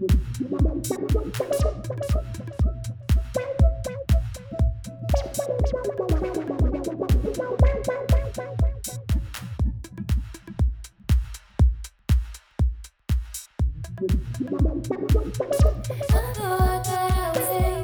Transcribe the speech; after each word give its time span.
Oh, 0.00 0.06
I 16.10 16.32
thought 16.32 16.84
that 16.84 17.12
I 17.12 17.32
was 17.34 17.77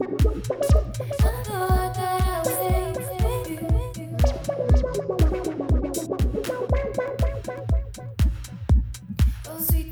Oh, 0.00 0.06
sweet. 9.58 9.87